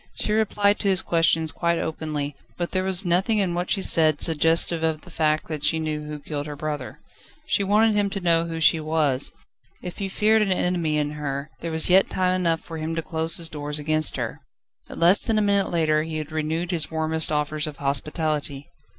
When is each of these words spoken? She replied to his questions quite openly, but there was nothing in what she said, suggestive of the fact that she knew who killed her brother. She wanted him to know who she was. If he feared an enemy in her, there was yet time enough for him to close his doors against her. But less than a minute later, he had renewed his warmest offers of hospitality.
She 0.15 0.33
replied 0.33 0.79
to 0.79 0.87
his 0.87 1.03
questions 1.03 1.51
quite 1.51 1.77
openly, 1.77 2.35
but 2.57 2.71
there 2.71 2.83
was 2.83 3.05
nothing 3.05 3.37
in 3.37 3.53
what 3.53 3.69
she 3.69 3.83
said, 3.83 4.19
suggestive 4.19 4.81
of 4.81 5.01
the 5.01 5.11
fact 5.11 5.47
that 5.47 5.63
she 5.63 5.77
knew 5.77 6.05
who 6.07 6.17
killed 6.17 6.47
her 6.47 6.55
brother. 6.55 6.97
She 7.45 7.63
wanted 7.63 7.95
him 7.95 8.09
to 8.09 8.19
know 8.19 8.47
who 8.47 8.59
she 8.59 8.79
was. 8.79 9.31
If 9.83 9.99
he 9.99 10.09
feared 10.09 10.41
an 10.41 10.51
enemy 10.51 10.97
in 10.97 11.11
her, 11.11 11.51
there 11.59 11.69
was 11.69 11.87
yet 11.87 12.09
time 12.09 12.33
enough 12.33 12.61
for 12.61 12.79
him 12.79 12.95
to 12.95 13.03
close 13.03 13.37
his 13.37 13.47
doors 13.47 13.77
against 13.77 14.15
her. 14.15 14.39
But 14.87 14.97
less 14.97 15.21
than 15.21 15.37
a 15.37 15.41
minute 15.43 15.69
later, 15.69 16.01
he 16.01 16.17
had 16.17 16.31
renewed 16.31 16.71
his 16.71 16.89
warmest 16.89 17.31
offers 17.31 17.67
of 17.67 17.77
hospitality. 17.77 18.69